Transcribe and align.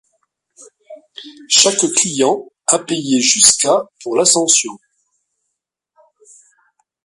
Chaque 1.47 1.85
client 1.95 2.51
a 2.65 2.79
payé 2.79 3.21
jusqu'à 3.21 3.83
pour 4.01 4.15
l'ascension. 4.17 4.71